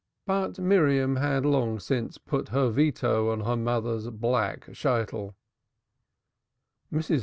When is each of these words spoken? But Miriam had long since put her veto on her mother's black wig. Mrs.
But 0.25 0.57
Miriam 0.57 1.17
had 1.17 1.45
long 1.45 1.79
since 1.79 2.17
put 2.17 2.49
her 2.49 2.69
veto 2.71 3.29
on 3.29 3.41
her 3.41 3.55
mother's 3.55 4.09
black 4.09 4.65
wig. 4.65 5.31
Mrs. 6.91 7.19